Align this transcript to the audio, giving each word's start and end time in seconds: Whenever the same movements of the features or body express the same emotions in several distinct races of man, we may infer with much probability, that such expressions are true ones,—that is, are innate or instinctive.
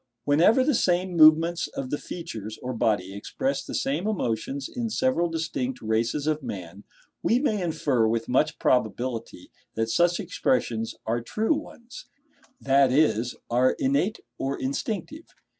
Whenever 0.25 0.63
the 0.63 0.73
same 0.73 1.15
movements 1.15 1.67
of 1.67 1.91
the 1.91 1.97
features 1.99 2.57
or 2.63 2.73
body 2.73 3.13
express 3.13 3.63
the 3.63 3.75
same 3.75 4.07
emotions 4.07 4.67
in 4.67 4.89
several 4.89 5.29
distinct 5.29 5.79
races 5.79 6.25
of 6.25 6.41
man, 6.41 6.83
we 7.21 7.37
may 7.37 7.61
infer 7.61 8.07
with 8.07 8.27
much 8.27 8.57
probability, 8.57 9.51
that 9.75 9.91
such 9.91 10.19
expressions 10.19 10.95
are 11.05 11.21
true 11.21 11.53
ones,—that 11.53 12.91
is, 12.91 13.35
are 13.47 13.73
innate 13.77 14.19
or 14.39 14.59
instinctive. 14.59 15.35